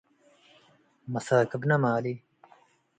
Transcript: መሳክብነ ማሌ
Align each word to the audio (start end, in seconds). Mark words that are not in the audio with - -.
መሳክብነ 1.13 1.71
ማሌ 1.83 2.05